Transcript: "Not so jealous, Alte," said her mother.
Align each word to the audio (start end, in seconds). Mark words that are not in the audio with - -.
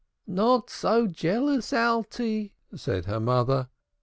"Not 0.25 0.71
so 0.71 1.05
jealous, 1.05 1.71
Alte," 1.73 2.53
said 2.73 3.05
her 3.05 3.19
mother. 3.19 3.69